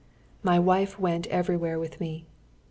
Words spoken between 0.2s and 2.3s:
]My wife went everywhere with me.